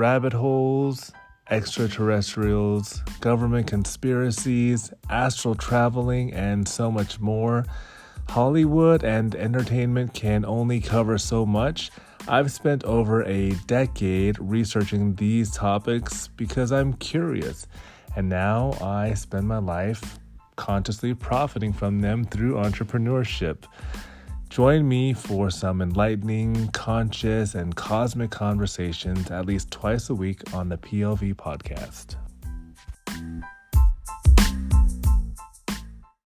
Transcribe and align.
rabbit 0.00 0.32
holes, 0.32 1.12
extraterrestrials, 1.50 3.02
government 3.20 3.66
conspiracies, 3.66 4.90
astral 5.10 5.54
traveling, 5.54 6.32
and 6.32 6.66
so 6.66 6.90
much 6.90 7.20
more. 7.20 7.66
Hollywood 8.30 9.04
and 9.04 9.34
entertainment 9.34 10.14
can 10.14 10.46
only 10.46 10.80
cover 10.80 11.18
so 11.18 11.44
much. 11.44 11.90
I've 12.26 12.50
spent 12.50 12.82
over 12.84 13.22
a 13.24 13.50
decade 13.66 14.38
researching 14.38 15.16
these 15.16 15.50
topics 15.50 16.28
because 16.28 16.72
I'm 16.72 16.94
curious, 16.94 17.66
and 18.16 18.26
now 18.26 18.72
I 18.80 19.12
spend 19.12 19.46
my 19.48 19.58
life 19.58 20.18
consciously 20.56 21.12
profiting 21.12 21.74
from 21.74 22.00
them 22.00 22.24
through 22.24 22.54
entrepreneurship. 22.54 23.64
Join 24.50 24.88
me 24.88 25.12
for 25.14 25.48
some 25.48 25.80
enlightening, 25.80 26.68
conscious, 26.72 27.54
and 27.54 27.76
cosmic 27.76 28.32
conversations 28.32 29.30
at 29.30 29.46
least 29.46 29.70
twice 29.70 30.10
a 30.10 30.14
week 30.14 30.42
on 30.52 30.68
the 30.68 30.76
PLV 30.76 31.36
podcast. 31.36 32.16